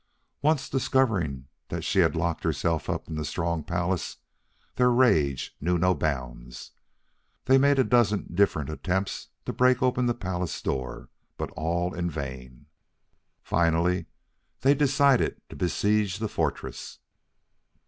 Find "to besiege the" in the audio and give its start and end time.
15.49-16.27